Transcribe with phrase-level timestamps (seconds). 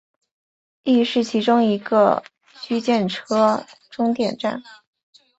[0.81, 2.23] 亦是其中一个
[2.59, 4.63] 区间车终点站。